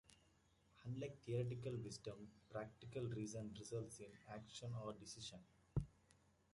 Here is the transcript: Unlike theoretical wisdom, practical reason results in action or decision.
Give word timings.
Unlike 0.85 1.19
theoretical 1.23 1.73
wisdom, 1.83 2.31
practical 2.49 3.03
reason 3.03 3.53
results 3.59 3.99
in 3.99 4.07
action 4.33 4.71
or 4.83 4.93
decision. 4.93 5.41